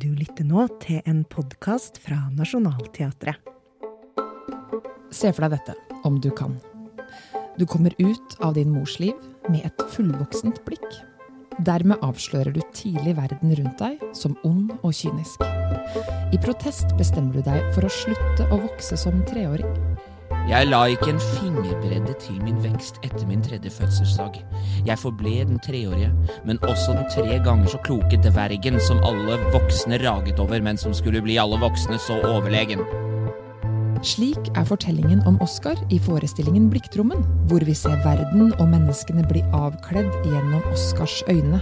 [0.00, 3.36] Du lytter nå til en podkast fra Nationaltheatret.
[5.12, 5.74] Se for deg dette,
[6.08, 6.54] om du kan.
[7.58, 9.18] Du kommer ut av din mors liv
[9.50, 10.88] med et fullvoksent blikk.
[11.66, 15.44] Dermed avslører du tidlig verden rundt deg som ond og kynisk.
[16.32, 19.89] I protest bestemmer du deg for å slutte å vokse som treåring.
[20.48, 24.40] Jeg la ikke en fingerbredde til min vekst etter min tredje fødselsdag.
[24.86, 26.10] Jeg forble den treårige,
[26.48, 30.96] men også den tre ganger så kloke dvergen som alle voksne raget over, men som
[30.96, 32.82] skulle bli alle voksne så overlegen.
[34.02, 39.42] Slik er fortellingen om Oscar i forestillingen Blikktrommen, hvor vi ser verden og menneskene bli
[39.52, 41.60] avkledd gjennom Oscars øyne.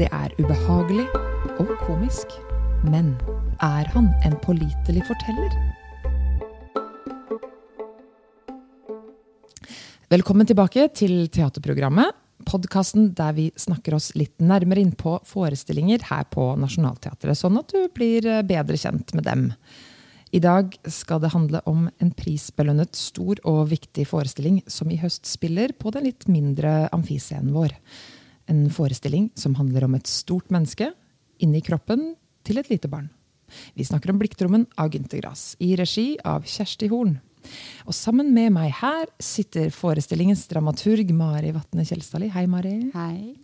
[0.00, 1.04] Det er ubehagelig
[1.58, 2.32] og komisk.
[2.88, 3.18] Men
[3.60, 5.77] er han en pålitelig forteller?
[10.08, 12.14] Velkommen tilbake til teaterprogrammet.
[12.48, 17.74] Podkasten der vi snakker oss litt nærmere inn på forestillinger her på Nationaltheatret, sånn at
[17.74, 19.42] du blir bedre kjent med dem.
[20.32, 25.28] I dag skal det handle om en prisbelønnet stor og viktig forestilling som i høst
[25.28, 27.76] spiller på den litt mindre amfiscenen vår.
[28.48, 30.88] En forestilling som handler om et stort menneske
[31.44, 32.14] inni kroppen
[32.48, 33.12] til et lite barn.
[33.76, 37.18] Vi snakker om Blikktrommen av Gynter Grass, i regi av Kjersti Horn.
[37.88, 42.30] Og sammen med meg her sitter forestillingens dramaturg Mari Vatne Kjelstadli.
[42.34, 42.74] Hei, Mari.
[42.94, 43.34] Hei.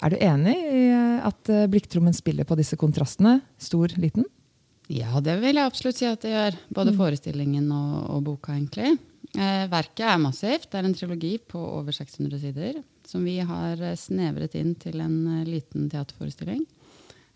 [0.00, 0.82] Er du enig i
[1.26, 3.38] at Blikktrommen spiller på disse kontrastene?
[3.60, 4.26] Stor, liten?
[4.90, 6.58] Ja, det vil jeg absolutt si at det gjør.
[6.74, 8.96] Både forestillingen og, og boka, egentlig.
[9.38, 10.66] Eh, verket er massivt.
[10.70, 12.80] Det er en trilogi på over 600 sider.
[13.06, 16.64] Som vi har snevret inn til en liten teaterforestilling.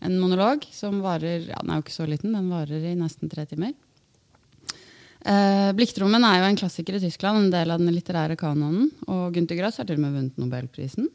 [0.03, 3.31] En monolog som varer ja, den er jo ikke så liten, den varer i nesten
[3.31, 3.71] tre timer.
[5.25, 8.91] Eh, Blikktrommen er jo en klassiker i Tyskland, en del av den litterære kanonen.
[9.09, 11.09] Og Gunther Grass har til og med vunnet Nobelprisen.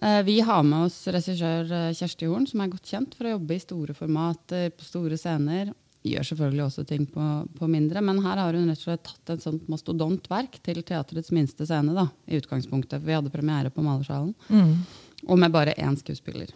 [0.00, 3.34] Eh, vi har med oss regissør eh, Kjersti Horn, som er godt kjent for å
[3.34, 5.74] jobbe i store formater, på store scener.
[6.06, 7.26] Gjør selvfølgelig også ting på,
[7.58, 11.34] på, mindre, men her har hun rett og slett tatt et sånt mastodontverk til teaterets
[11.34, 11.92] minste scene.
[11.92, 14.72] da, i utgangspunktet, for Vi hadde premiere på Malersalen, mm.
[15.26, 16.54] og med bare én skuespiller.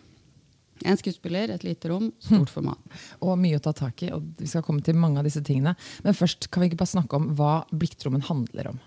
[0.83, 2.97] En skuespiller, et lite rom, stort format.
[3.23, 4.11] Og mye å ta tak i.
[4.15, 5.77] og Vi skal komme til mange av disse tingene.
[6.03, 8.81] Men først kan vi ikke bare snakke om hva Blikktrommen handler om.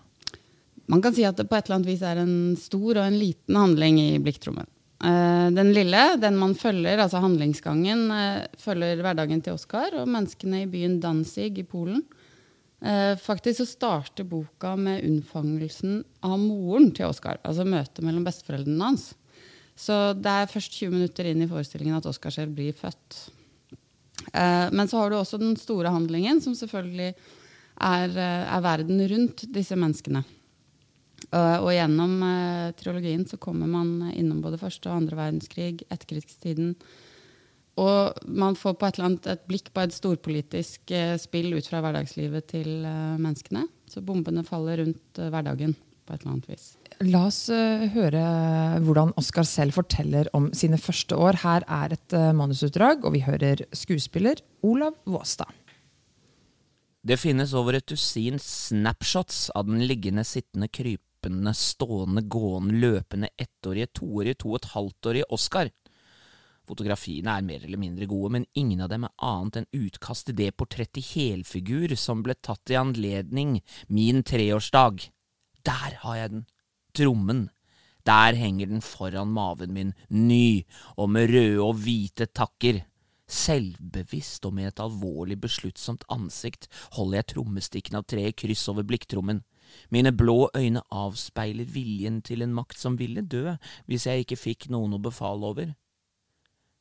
[0.88, 3.20] Man kan si at det på et eller annet vis er en stor og en
[3.20, 4.68] liten handling i blikktrommen.
[5.04, 10.64] Uh, den lille, den man følger, altså handlingsgangen, uh, følger hverdagen til Oskar og menneskene
[10.64, 12.02] i byen Danzig i Polen.
[12.80, 17.42] Uh, faktisk så starter boka med unnfangelsen av moren til Oskar.
[17.44, 19.12] Altså møtet mellom besteforeldrene hans.
[19.78, 23.28] Så det er først 20 minutter inn i forestillingen at Oskar selv blir født.
[24.74, 29.78] men så har du også den store handlingen, som selvfølgelig er, er verden rundt disse
[29.78, 30.24] menneskene.
[31.34, 32.22] Uh, og gjennom
[32.78, 36.74] trilogien så kommer man innom både første og andre verdenskrig, etterkrigstiden.
[37.78, 41.84] Og man får på et eller annet et blikk på et storpolitisk spill ut fra
[41.86, 42.72] hverdagslivet til
[43.22, 43.68] menneskene.
[43.86, 46.68] Så bombene faller rundt hverdagen på et eller annet vis.
[47.06, 47.44] La oss
[47.94, 48.24] høre
[48.86, 51.42] hvordan Oskar selv forteller om sine første år.
[51.44, 55.52] Her er et manusutdrag, og vi hører skuespiller Olav Våstad.
[57.08, 63.94] Det finnes over et dusin snapshots av den liggende, sittende, krypende, stående, gående, løpende, ettårige,
[64.02, 65.70] toårige, to og et halvtårige Oskar.
[65.70, 65.76] Oscar.
[66.68, 70.36] Fotografiene er mer eller mindre gode, men ingen av dem er annet enn utkast til
[70.42, 75.08] det portrettet i helfigur som ble tatt i anledning min treårsdag.
[75.68, 76.46] Der har jeg den!
[76.96, 77.50] Trommen.
[78.08, 80.64] Der henger den foran maven min, ny
[80.96, 82.86] og med røde og hvite takker.
[83.28, 89.44] Selvbevisst og med et alvorlig besluttsomt ansikt holder jeg trommestikken av tre kryss over blikktrommen.
[89.92, 94.70] Mine blå øyne avspeiler viljen til en makt som ville dø hvis jeg ikke fikk
[94.72, 95.76] noen å befale over.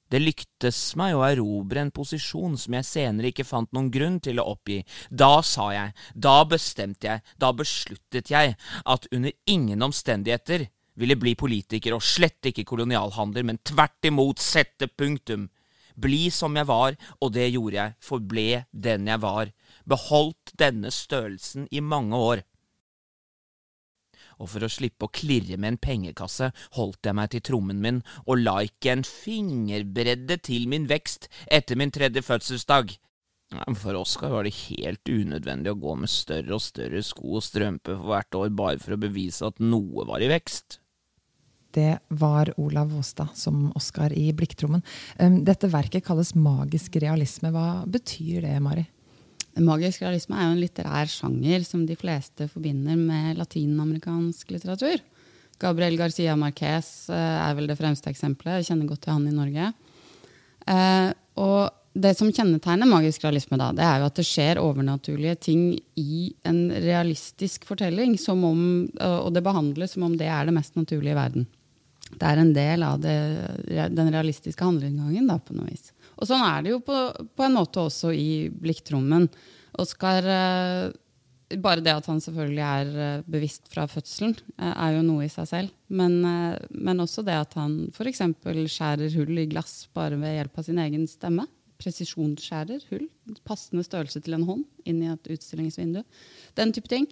[0.06, 4.38] Det lyktes meg å erobre en posisjon som jeg senere ikke fant noen grunn til
[4.38, 4.78] å oppgi.
[5.10, 11.34] Da sa jeg, da bestemte jeg, da besluttet jeg at under ingen omstendigheter ville bli
[11.36, 15.50] politiker og slett ikke kolonialhandler, men tvert imot sette punktum.
[15.96, 19.50] Bli som jeg var, og det gjorde jeg, forble den jeg var,
[19.88, 22.44] beholdt denne størrelsen i mange år
[24.36, 28.02] og for å slippe å klirre med en pengekasse holdt jeg meg til trommen min
[28.26, 32.96] og la ikke en fingerbredde til min vekst etter min tredje fødselsdag.
[33.78, 37.94] For Oskar var det helt unødvendig å gå med større og større sko og strømpe
[37.94, 40.80] for hvert år bare for å bevise at noe var i vekst.
[41.76, 44.82] Det var Olav Våstad som Oskar i Blikktrommen.
[45.44, 47.52] Dette verket kalles magisk realisme.
[47.52, 48.86] Hva betyr det, Mari?
[49.56, 55.00] Magisk realisme er jo en litterær sjanger som de fleste forbinder med latinamerikansk litteratur.
[55.62, 58.60] Gabriel Garcia Marquez eh, er vel det fremste eksempelet.
[58.60, 59.70] Jeg kjenner godt til han i Norge.
[60.68, 61.08] Eh,
[61.40, 65.62] og det som kjennetegner magisk realisme, da, det er jo at det skjer overnaturlige ting
[65.96, 68.60] i en realistisk fortelling, om,
[69.00, 71.46] og det behandles som om det er det mest naturlige i verden.
[72.12, 73.16] Det er en del av det,
[73.96, 75.88] den realistiske handlingsgangen, da, på noe vis.
[76.16, 77.00] Og sånn er det jo på,
[77.36, 79.28] på en måte også i Blikktrommen.
[79.82, 85.04] Oskar eh, bare det at han selvfølgelig er eh, bevisst fra fødselen, eh, er jo
[85.04, 85.74] noe i seg selv.
[85.86, 86.18] Men,
[86.72, 88.24] men også det at han f.eks.
[88.72, 91.46] skjærer hull i glass bare ved hjelp av sin egen stemme
[91.80, 93.06] presisjonsskjærer hull.
[93.46, 96.02] Passende størrelse til en hånd inn i et utstillingsvindu.
[96.56, 97.08] Den type ting.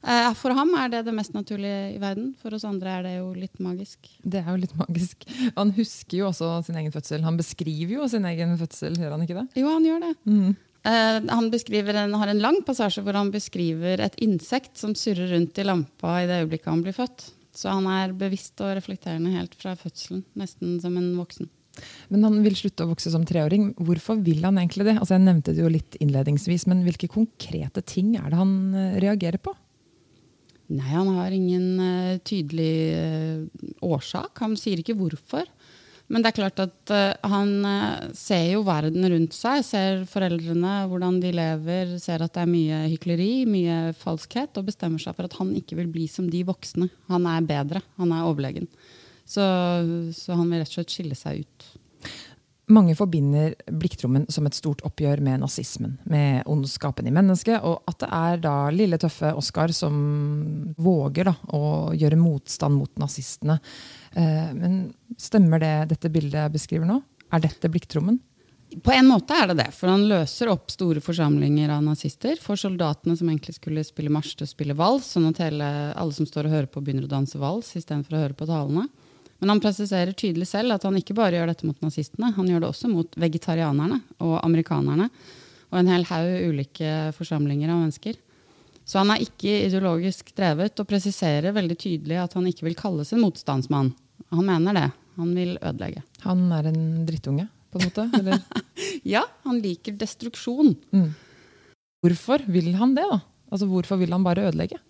[0.00, 2.32] Eh, for ham er det det mest naturlige i verden.
[2.40, 4.08] For oss andre er det jo litt magisk.
[4.22, 5.26] Det er jo litt magisk.
[5.58, 7.24] Han husker jo også sin egen fødsel.
[7.26, 9.46] Han beskriver jo sin egen fødsel, gjør han ikke det?
[9.60, 10.14] Jo, han gjør det.
[10.24, 10.56] Mm.
[10.80, 15.58] Uh, han en, har en lang passasje hvor han beskriver et insekt som surrer rundt
[15.60, 17.28] i lampa i det øyeblikket han blir født.
[17.52, 21.50] Så han er bevisst og reflekterende helt fra fødselen, nesten som en voksen.
[22.08, 23.74] Men han vil slutte å vokse som treåring.
[23.78, 24.96] Hvorfor vil han egentlig det?
[24.98, 28.96] Altså jeg nevnte det jo litt innledningsvis, men Hvilke konkrete ting er det han eh,
[29.04, 29.54] reagerer på?
[30.70, 34.38] Nei, Han har ingen uh, tydelig uh, årsak.
[34.44, 35.48] Han sier ikke hvorfor.
[36.10, 37.50] Men det er klart at uh, han
[38.18, 39.64] ser jo verden rundt seg.
[39.66, 41.96] Ser foreldrene, hvordan de lever.
[42.02, 44.54] Ser at det er mye hykleri, mye falskhet.
[44.58, 46.90] Og bestemmer seg for at han ikke vil bli som de voksne.
[47.10, 47.82] Han er bedre.
[47.98, 48.70] Han er overlegen.
[49.30, 49.42] Så,
[50.16, 51.66] så, han vil rett og slett skille seg ut.
[52.70, 57.98] Mange forbinder Blikktrommen som et stort oppgjør med nazismen, med ondskapen i mennesket, og at
[58.04, 59.96] det er da lille, tøffe Oskar som
[60.78, 63.58] våger da, å gjøre motstand mot nazistene.
[64.14, 64.82] Eh, men
[65.18, 67.00] stemmer det dette bildet jeg beskriver nå?
[67.34, 68.20] Er dette Blikktrommen?
[68.86, 72.38] På en måte er det det, for han løser opp store forsamlinger av nazister.
[72.38, 76.14] For soldatene som egentlig skulle spille marsj til å spille vals, sånn at hele, alle
[76.14, 78.86] som står og hører på, begynner å danse vals istedenfor å høre på talene.
[79.40, 82.64] Men han presiserer tydelig selv at han ikke bare gjør dette mot nazistene, han gjør
[82.64, 85.08] det også mot vegetarianerne og amerikanerne
[85.70, 88.18] og en hel haug ulike forsamlinger av mennesker.
[88.84, 93.12] Så han er ikke ideologisk drevet og presiserer veldig tydelig at han ikke vil kalles
[93.14, 93.92] en motstandsmann.
[94.34, 94.88] Han mener det.
[95.20, 96.02] Han vil ødelegge.
[96.24, 98.06] Han er en drittunge, på en måte?
[99.14, 100.74] ja, han liker destruksjon.
[100.96, 101.10] Mm.
[102.02, 103.20] Hvorfor vil han det, da?
[103.50, 104.80] Altså, Hvorfor vil han bare ødelegge?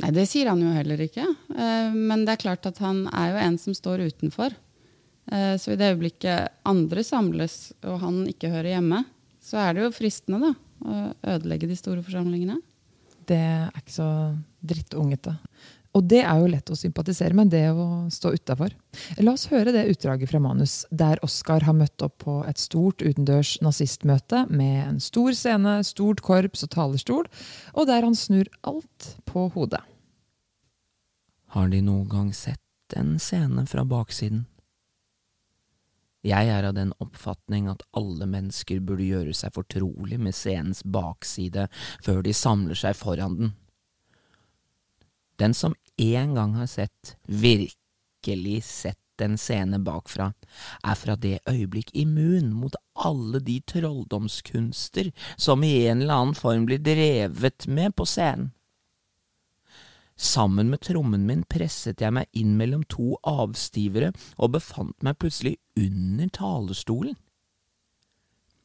[0.00, 1.26] Nei, det sier han jo heller ikke.
[1.52, 4.54] Eh, men det er klart at han er jo en som står utenfor.
[5.30, 9.02] Eh, så i det øyeblikket andre samles, og han ikke hører hjemme,
[9.42, 10.52] så er det jo fristende da,
[10.82, 10.98] å
[11.34, 12.58] ødelegge de store forsamlingene.
[13.28, 14.08] Det er ikke så
[14.66, 15.36] drittungete.
[15.92, 18.72] Og det er jo lett å sympatisere med, det å stå utafor.
[19.20, 23.04] La oss høre det utdraget fra manus, der Oskar har møtt opp på et stort
[23.04, 27.28] utendørs nazistmøte med en stor scene, stort korps og talerstol,
[27.76, 29.82] og der han snur alt på hodet.
[31.52, 34.46] Har De noen gang sett en scene fra baksiden?
[36.22, 41.66] Jeg er av den oppfatning at alle mennesker burde gjøre seg fortrolig med scenens bakside
[42.04, 43.50] før de samler seg foran den.
[45.40, 50.32] Den som en gang har sett, virkelig sett en scene bakfra,
[50.82, 56.66] er fra det øyeblikk immun mot alle de trolldomskunster som i en eller annen form
[56.66, 58.50] blir drevet med på scenen.
[60.22, 65.56] Sammen med trommen min presset jeg meg inn mellom to avstivere og befant meg plutselig
[65.78, 67.16] under talerstolen.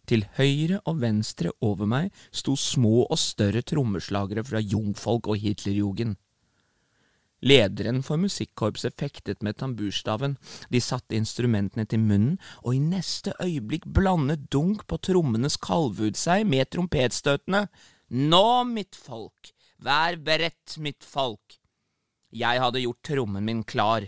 [0.07, 6.15] Til høyre og venstre over meg sto små og større trommeslagere fra jungfolk og Hitlerjugend.
[7.45, 10.37] Lederen for musikkorpset fektet med tamburstaven,
[10.73, 16.47] de satte instrumentene til munnen, og i neste øyeblikk blandet dunk på trommenes kalvud seg
[16.49, 17.67] med trompetstøtene.
[18.09, 21.59] Nå, mitt folk, Vær beredt, mitt folk.
[22.33, 24.07] Jeg hadde gjort trommen min klar.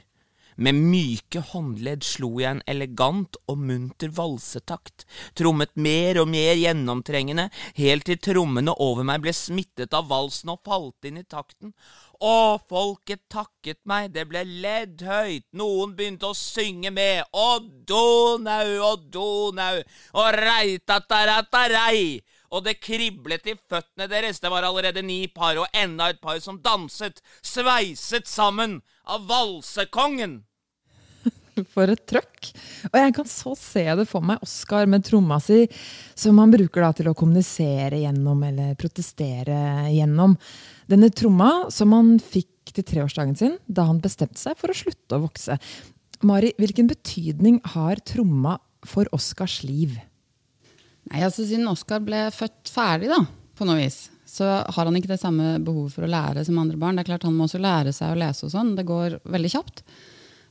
[0.59, 5.05] Med myke håndledd slo jeg en elegant og munter valsetakt,
[5.39, 7.45] trommet mer og mer gjennomtrengende,
[7.77, 11.71] helt til trommene over meg ble smittet av valsen og falt inn i takten.
[12.19, 18.75] Å, folket takket meg, det ble ledd høyt, noen begynte å synge med, å Donau
[18.89, 19.79] å Donau,
[20.19, 22.19] og reitatarattarei,
[22.51, 24.43] og det kriblet i føttene deres.
[24.43, 30.41] Det var allerede ni par, og enda et par som danset, sveiset sammen av valsekongen.
[31.73, 32.51] For et trøkk.
[32.91, 35.65] Og jeg kan så se det for meg, Oskar med tromma si,
[36.17, 40.37] som han bruker da til å kommunisere gjennom eller protestere gjennom.
[40.89, 45.17] Denne tromma som han fikk til treårsdagen sin da han bestemte seg for å slutte
[45.17, 45.57] å vokse.
[46.25, 49.95] Mari, hvilken betydning har tromma for Oskars liv?
[51.09, 53.23] Nei, altså Siden Oskar ble født ferdig, da,
[53.57, 56.77] på noe vis, så har han ikke det samme behovet for å lære som andre
[56.79, 56.99] barn.
[56.99, 58.75] Det er klart Han må også lære seg å lese og sånn.
[58.77, 59.83] Det går veldig kjapt.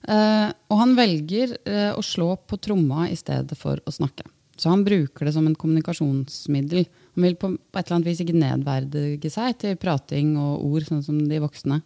[0.09, 4.25] Uh, og han velger uh, å slå på tromma i stedet for å snakke.
[4.59, 6.87] Så han bruker det som en kommunikasjonsmiddel.
[7.15, 10.88] Han vil på, på et eller annet vis ikke nedverdige seg til prating og ord,
[10.88, 11.79] sånn som de voksne.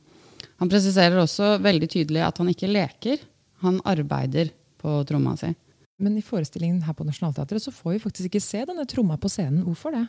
[0.62, 3.26] Han presiserer også veldig tydelig at han ikke leker.
[3.66, 5.52] Han arbeider på tromma si.
[6.02, 9.30] Men i forestillingen her på Nationaltheatret så får vi faktisk ikke se denne tromma på
[9.30, 9.66] scenen.
[9.66, 10.06] Hvorfor det?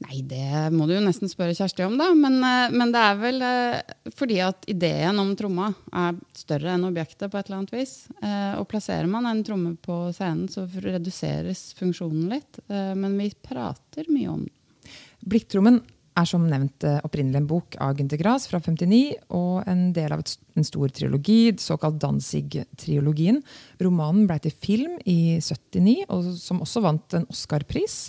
[0.00, 2.08] Nei, det må du jo nesten spørre Kjersti om, da.
[2.16, 6.88] Men, eh, men det er vel eh, fordi at ideen om tromma er større enn
[6.88, 7.94] objektet på et eller annet vis.
[8.24, 12.62] Eh, og plasserer man en tromme på scenen, så reduseres funksjonen litt.
[12.70, 14.92] Men vi prater mye om den.
[15.20, 15.82] Blikktrommen
[16.16, 19.02] er som nevnt opprinnelig en bok av Gunther Grass fra 59
[19.36, 23.42] og en del av en stor triologi, såkalt Danzig-triologien.
[23.84, 28.06] Romanen ble til film i 79, og som også vant en Oscar-pris.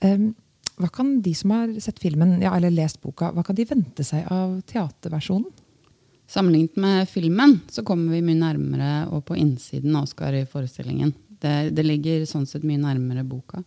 [0.00, 0.32] Um,
[0.80, 4.04] hva kan de som har sett filmen ja, eller lest boka, hva kan de vente
[4.06, 5.50] seg av teaterversjonen?
[6.30, 11.10] Sammenlignet med filmen så kommer vi mye nærmere og på innsiden av Oscar i forestillingen.
[11.42, 13.64] Det, det ligger sånn sett mye nærmere boka.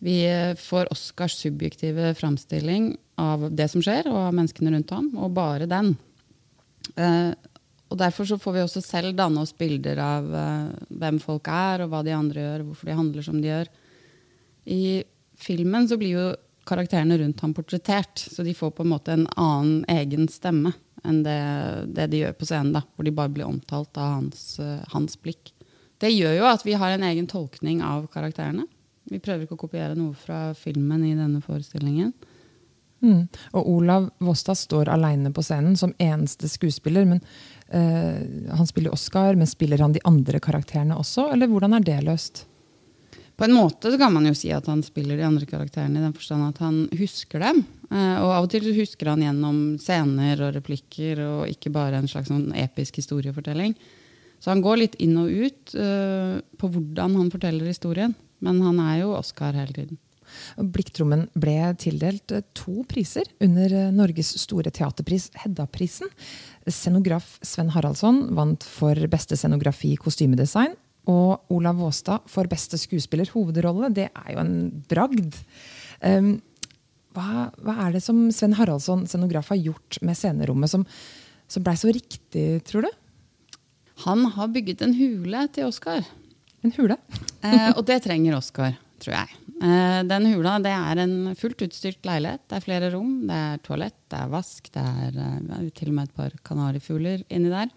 [0.00, 0.22] Vi
[0.56, 5.66] får Oscars subjektive framstilling av det som skjer, og av menneskene rundt ham, og bare
[5.68, 5.92] den.
[6.94, 7.32] Eh,
[7.90, 10.70] og Derfor så får vi også selv danne oss bilder av eh,
[11.02, 13.72] hvem folk er, og hva de andre gjør, hvorfor de handler som de gjør.
[14.70, 14.82] I
[15.40, 16.28] filmen så blir jo
[16.68, 18.18] karakterene rundt ham portrettert.
[18.18, 21.40] Så de får på en måte en annen egen stemme enn det,
[21.96, 22.74] det de gjør på scenen.
[22.76, 25.54] da, Hvor de bare blir omtalt av hans, uh, hans, blikk.
[26.00, 28.66] Det gjør jo at vi har en egen tolkning av karakterene.
[29.10, 32.12] Vi prøver ikke å kopiere noe fra filmen i denne forestillingen.
[33.00, 33.24] Mm.
[33.56, 37.08] Og Olav Vostad står aleine på scenen som eneste skuespiller.
[37.08, 37.24] men
[37.72, 41.30] uh, Han spiller Oscar, men spiller han de andre karakterene også?
[41.32, 42.44] Eller hvordan er det løst?
[43.40, 46.02] På en måte så kan man jo si at han spiller de andre karakterene i
[46.04, 47.62] den forstand at han husker dem.
[47.88, 52.10] Eh, og av og til husker han gjennom scener og replikker og ikke bare en
[52.10, 53.72] slags sånn episk historiefortelling.
[54.44, 58.12] Så han går litt inn og ut uh, på hvordan han forteller historien.
[58.44, 60.00] Men han er jo Oscar hele tiden.
[60.60, 66.12] Blikktrommen ble tildelt eh, to priser under Norges store teaterpris, Hedda-prisen.
[66.68, 70.76] Scenograf Sven Haraldsson vant for beste scenografi kostymedesign
[71.08, 73.92] og Olav Våstad for beste skuespiller hovedrolle.
[73.94, 74.54] Det er jo en
[74.90, 75.38] bragd.
[76.04, 76.34] Um,
[77.16, 80.84] hva, hva, er det som Sven Haraldsson, scenograf, har gjort med scenerommet som,
[81.50, 82.90] som blei så riktig, tror du?
[84.06, 86.04] Han har bygget en hule til Oscar.
[86.64, 86.96] En hule?
[87.46, 89.40] eh, og det trenger Oscar, tror jeg.
[89.60, 92.46] Eh, den hula det er en fullt utstyrt leilighet.
[92.48, 95.98] Det er flere rom, det er toalett, det er vask, det er eh, til og
[95.98, 97.72] med et par kanarifugler inni der.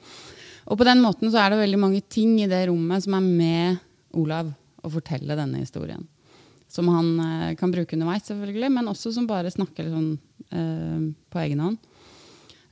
[0.70, 3.26] Og på den måten så er det veldig mange ting i det rommet som er
[3.26, 3.82] med
[4.20, 4.52] Olav
[4.84, 6.06] å fortelle denne historien.
[6.72, 10.14] Som han eh, kan bruke underveis, selvfølgelig, men også som bare snakker sånn,
[10.50, 11.82] eh, på egen hånd.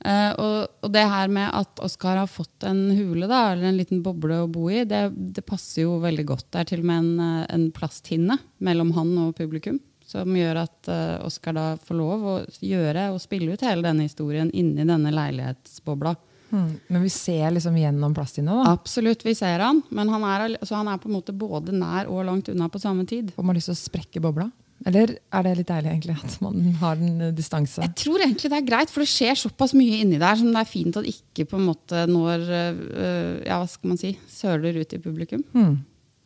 [0.02, 3.78] Eh, og, og, det her med at Oskar har fått en hule, da, eller en
[3.78, 6.48] liten boble å bo i, det, det passer jo veldig godt.
[6.50, 9.78] Det er til og med en, eh, en plasthinne mellom han og publikum.
[10.12, 14.04] Som gjør at uh, Oskar da får lov å gjøre og spille ut hele denne
[14.04, 16.12] historien inni denne leilighetsbobla.
[16.52, 18.58] Mm, men vi ser liksom gjennom plasthinna?
[18.60, 18.72] da?
[18.76, 19.80] Absolutt, vi ser han.
[19.90, 22.80] Men han er, så han er på en måte både nær og langt unna på
[22.82, 23.32] samme tid.
[23.36, 24.50] Får man lyst til å sprekke bobla?
[24.88, 27.82] Eller er det litt deilig egentlig at man har en eh, distanse?
[27.84, 30.62] Jeg tror egentlig det er greit, for det skjer såpass mye inni der som det
[30.62, 34.80] er fint at ikke på en måte når øh, ja, hva skal man si, søler
[34.82, 35.44] ut i publikum.
[35.54, 35.76] Mm.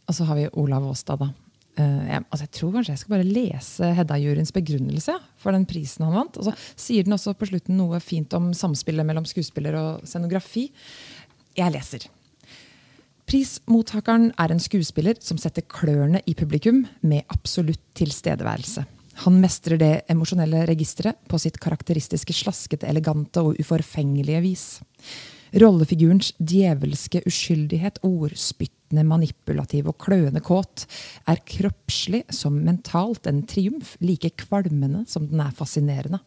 [0.07, 1.31] Og så har vi Olav Aastad, da.
[1.77, 6.07] Uh, jeg, altså jeg, tror kanskje jeg skal bare lese Hedda-juryens begrunnelse for den prisen
[6.07, 6.39] han vant.
[6.41, 10.71] Og så sier den også på slutten noe fint om samspillet mellom skuespiller og scenografi.
[11.57, 12.09] Jeg leser.
[13.27, 18.85] Prismottakeren er en skuespiller som setter klørne i publikum med absolutt tilstedeværelse.
[19.25, 24.67] Han mestrer det emosjonelle registeret på sitt karakteristiske slaskete, elegante og uforfengelige vis.
[25.57, 27.99] Rollefigurens djevelske uskyldighet,
[28.87, 30.87] ordspyttende, manipulativ og kløende kåt,
[31.27, 36.21] er kroppslig som mentalt en triumf, like kvalmende som den er fascinerende.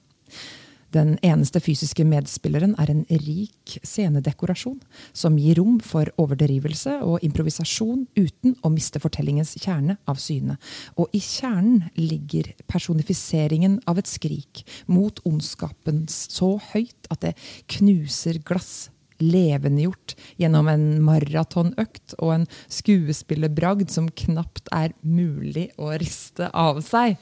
[0.92, 4.80] Den eneste fysiske medspilleren er en rik scenedekorasjon,
[5.13, 10.58] som gir rom for overdrivelse og improvisasjon uten å miste fortellingens kjerne av syne.
[10.98, 17.36] Og i kjernen ligger personifiseringen av et skrik mot ondskapens så høyt at det
[17.68, 18.89] knuser glass
[19.24, 27.20] levendegjort gjennom en maratonøkt og en skuespillerbragd som knapt er mulig å riste av seg.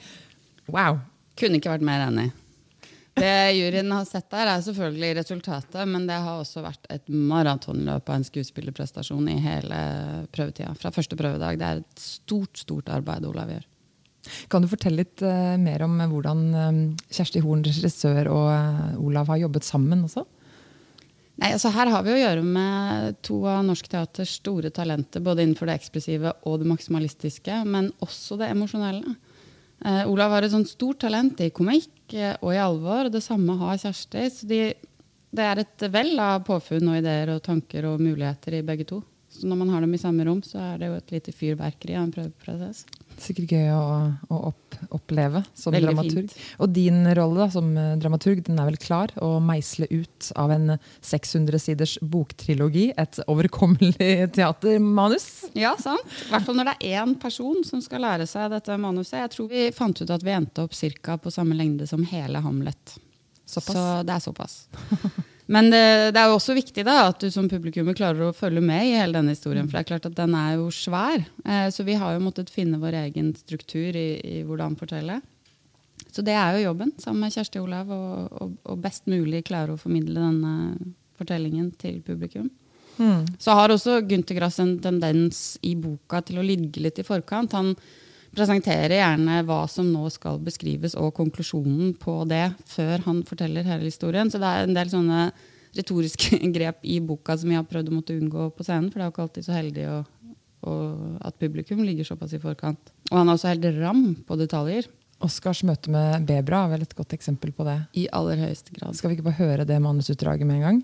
[0.71, 1.01] Wow!
[1.37, 2.31] Kunne ikke vært mer enig.
[3.17, 8.11] Det juryen har sett der, er selvfølgelig resultatet, men det har også vært et maratonløp
[8.11, 9.79] av en skuespillerprestasjon i hele
[10.33, 10.75] prøvetida.
[10.77, 11.57] Fra første prøvedag.
[11.57, 13.65] Det er et stort, stort arbeid Olav gjør.
[14.51, 19.45] Kan du fortelle litt uh, mer om hvordan um, Kjersti Horn, regissør, og Olav har
[19.47, 20.27] jobbet sammen også?
[21.37, 25.43] Nei, altså Her har vi å gjøre med to av norsk teaters store talenter, både
[25.45, 29.13] innenfor det ekspressive og det maksimalistiske, men også det emosjonelle.
[29.85, 33.21] Eh, Olav har et sånt stort talent i komikk eh, og i alvor, og det
[33.25, 34.23] samme har Kjersti.
[34.33, 34.61] Så de,
[35.37, 39.03] det er et vell av påfunn og ideer og tanker og muligheter i begge to.
[39.29, 41.99] Så når man har dem i samme rom, så er det jo et lite fyrverkeri
[41.99, 42.87] av en prøveprosess.
[43.17, 43.83] Sikkert gøy å,
[44.29, 46.27] å opp, oppleve som Veldig dramaturg.
[46.29, 46.43] fint.
[46.61, 50.53] Og din rolle da, som eh, dramaturg den er vel klar å meisle ut av
[50.53, 55.27] en 600 siders boktrilogi et overkommelig teatermanus?
[55.57, 56.05] Ja, sant.
[56.27, 59.19] I hvert fall når det er én person som skal lære seg dette manuset.
[59.23, 62.43] Jeg tror vi fant ut at vi endte opp cirka på samme lengde som hele
[62.45, 62.97] Hamlet.
[63.47, 63.73] Såpass.
[63.73, 64.59] Så det er såpass.
[65.47, 68.61] Men det, det er jo også viktig da, at du som publikummer klarer å følge
[68.63, 69.67] med i hele denne historien.
[69.67, 71.23] For det er klart at den er jo svær.
[71.47, 75.21] Eh, så vi har jo måttet finne vår egen struktur i, i hvordan fortelle.
[76.11, 80.19] Så det er jo jobben sammen med Kjersti Olav, å best mulig klare å formidle
[80.19, 80.53] denne
[81.17, 82.49] fortellingen til publikum.
[83.37, 87.53] Så har også Gunther Grass en tendens i boka til å ligge litt i forkant.
[87.53, 87.75] Han
[88.35, 93.89] presenterer gjerne hva som nå skal beskrives, og konklusjonen på det, før han forteller hele
[93.89, 94.31] historien.
[94.31, 95.29] Så det er en del sånne
[95.77, 98.91] retoriske grep i boka som vi har prøvd å måtte unngå på scenen.
[98.91, 99.97] For det er jo ikke alltid så heldig å,
[100.67, 100.77] å,
[101.29, 102.93] at publikum ligger såpass i forkant.
[103.11, 104.89] Og han er også helt ram på detaljer.
[105.23, 107.79] Oscars møte med Bebra er vel et godt eksempel på det.
[107.97, 108.97] I aller høyeste grad.
[108.97, 110.83] Skal vi ikke bare høre det manusutdraget med en gang?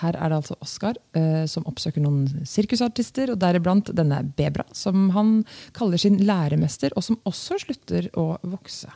[0.00, 5.10] Her er det altså Oskar eh, som oppsøker noen sirkusartister, og deriblant denne Bebra, som
[5.16, 5.42] han
[5.76, 8.90] kaller sin læremester, og som også slutter å vokse.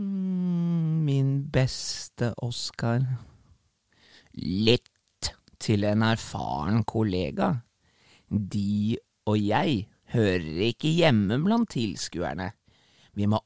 [0.00, 3.04] Mm, min beste Oskar.
[4.40, 4.88] Litt
[5.62, 7.52] til en erfaren kollega.
[8.32, 8.96] De
[9.28, 9.84] og jeg
[10.14, 12.50] hører ikke hjemme blant tilskuerne.
[13.14, 13.38] Vi må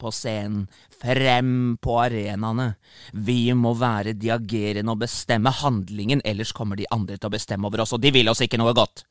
[0.00, 0.66] på scenen,
[1.00, 2.72] frem på arenaene.
[3.12, 7.84] Vi må være diagerende og bestemme handlingen, ellers kommer de andre til å bestemme over
[7.84, 9.04] oss, og de vil oss ikke noe godt.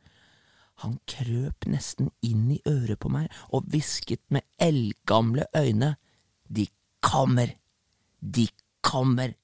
[0.83, 5.95] Han krøp nesten inn i øret på meg og hvisket med eldgamle øyne.
[6.47, 6.69] De
[7.03, 7.51] kommer.
[8.19, 8.47] De
[8.85, 9.35] kommer.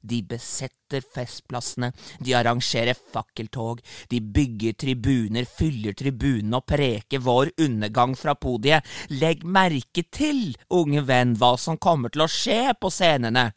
[0.00, 8.14] De besetter festplassene, de arrangerer fakkeltog, de bygger tribuner, fyller tribunene og preker vår undergang
[8.16, 8.86] fra podiet.
[9.12, 13.50] Legg merke til, unge venn, hva som kommer til å skje på scenene.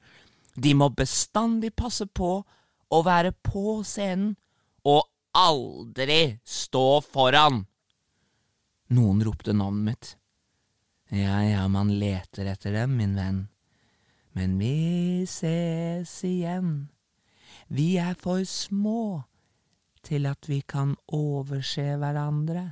[0.56, 2.36] De må bestandig passe på
[2.94, 4.36] å være på scenen,
[4.84, 7.64] og aldri stå foran.
[8.94, 10.12] Noen ropte navnet mitt.
[11.14, 13.44] Ja, ja, man leter etter dem, min venn.
[14.34, 16.90] Men vi ses igjen.
[17.68, 19.24] Vi er for små
[20.04, 22.66] til at vi kan overse hverandre.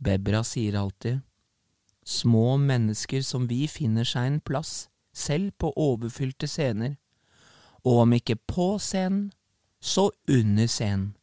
[0.00, 1.20] Bebra sier alltid,
[2.04, 6.96] små mennesker som vi finner seg en plass, selv på overfylte scener,
[7.84, 9.28] og om ikke på scenen,
[9.80, 11.14] så under scenen,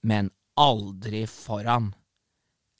[0.00, 1.92] men aldri foran.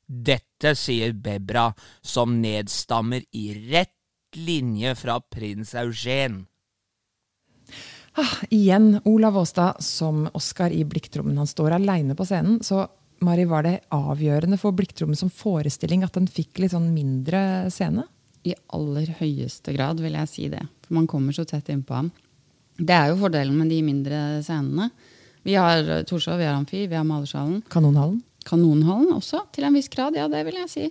[0.04, 1.70] Dette sier Bebra,
[2.02, 3.96] som nedstammer i rett
[4.36, 6.46] linje fra prins Eugen.
[8.12, 11.38] Ah, igjen Olav Aastad som Oscar i Blikktrommen.
[11.38, 12.58] Han står aleine på scenen.
[12.64, 12.84] Så
[13.22, 18.04] Mari, var det avgjørende for Blikktrommen som forestilling at den fikk litt sånn mindre scene?
[18.42, 20.64] I aller høyeste grad vil jeg si det.
[20.84, 22.10] For man kommer så tett innpå ham.
[22.76, 24.90] Det er jo fordelen med de mindre scenene.
[25.46, 27.62] Vi har eh, Torshov, vi har Amfi, vi har Malersalen.
[27.70, 28.20] Kanonhallen?
[28.46, 30.18] Kanonhallen også, til en viss grad.
[30.18, 30.88] Ja, det vil jeg si.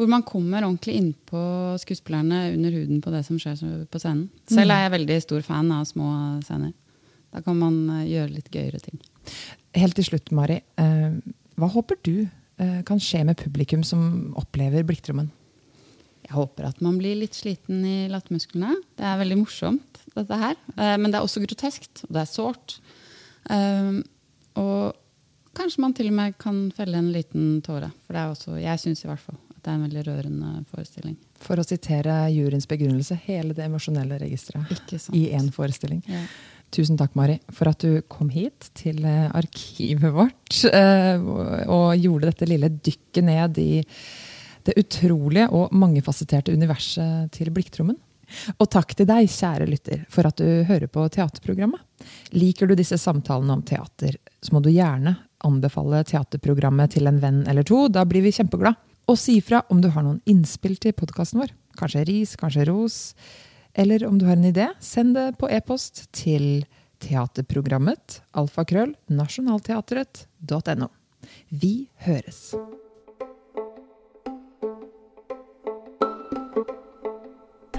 [0.00, 1.40] Hvor man kommer ordentlig innpå
[1.82, 4.30] skuespillerne under huden på det som skjer på scenen.
[4.48, 6.12] Selv er jeg veldig stor fan av små
[6.46, 6.70] scener.
[7.34, 8.96] Da kan man eh, gjøre litt gøyere ting.
[9.76, 10.56] Helt til slutt, Mari.
[10.80, 11.18] Eh,
[11.60, 15.28] hva håper du eh, kan skje med publikum som opplever Blikktrommen?
[16.24, 18.78] Jeg håper at man blir litt sliten i lattermusklene.
[18.96, 20.56] Det er veldig morsomt, dette her.
[20.78, 22.78] Eh, men det er også groteskt, og det er sårt.
[24.60, 24.96] Og
[25.60, 27.92] kanskje man til og med kan felle en liten tåre.
[28.06, 31.16] For det er også, jeg syns i hvert fall det er en veldig rørende forestilling.
[31.40, 36.02] For å sitere juryens begrunnelse, hele det emosjonelle registeret i én forestilling.
[36.08, 36.22] Ja.
[36.70, 41.96] Tusen takk, Mari, for at du kom hit til eh, arkivet vårt eh, og- og
[41.98, 43.82] gjorde dette lille dykket ned i
[44.68, 47.96] det utrolige og mangefasetterte universet til Blikktrommen.
[48.60, 51.80] Og takk til deg, kjære lytter, for at du hører på teaterprogrammet.
[52.38, 57.40] Liker du disse samtalene om teater, så må du gjerne anbefale teaterprogrammet til en venn
[57.48, 57.88] eller to.
[57.88, 58.76] Da blir vi kjempeglad.
[59.10, 61.50] Og si ifra om du har noen innspill til podkasten vår.
[61.80, 62.98] Kanskje ris, kanskje ros.
[63.74, 66.62] Eller om du har en idé, send det på e-post til
[67.02, 70.90] teaterprogrammet alfakrøll nasjonalteatret.no.
[71.50, 71.74] Vi
[72.06, 72.52] høres.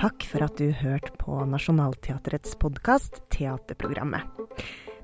[0.02, 4.28] Takk for at du hørte på Nationaltheatrets podkast Teaterprogrammet.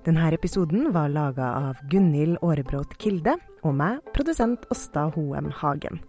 [0.07, 5.99] Denne episoden var laga av Gunhild Aarebrot Kilde og meg, produsent Åsta Hoem Hagen.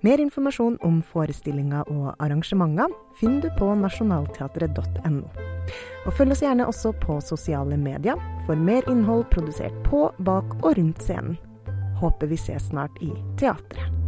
[0.00, 5.24] Mer informasjon om forestillinger og arrangementer finner du på nasjonalteatret.no.
[6.06, 10.76] Og følg oss gjerne også på sosiale medier for mer innhold produsert på, bak og
[10.78, 11.36] rundt scenen.
[12.00, 14.00] Håper vi ses snart i teatret.